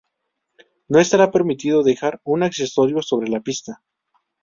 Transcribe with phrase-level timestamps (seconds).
[0.89, 3.83] No estará permitido dejar un accesorio sobre la pista.